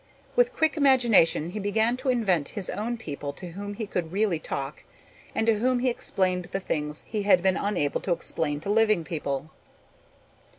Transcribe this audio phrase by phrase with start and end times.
[0.35, 4.39] With quick imagination he began to invent his own people to whom he could really
[4.39, 4.83] talk
[5.35, 9.03] and to whom he explained the things he had been unable to explain to living
[9.03, 9.51] people.